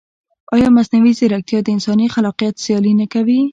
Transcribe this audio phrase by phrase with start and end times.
[0.55, 3.39] ایا مصنوعي ځیرکتیا د انساني خلاقیت سیالي نه کوي؟